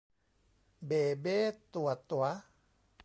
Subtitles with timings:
[0.85, 1.39] เบ่เบ๊
[1.75, 2.25] ตั่วตั๋ว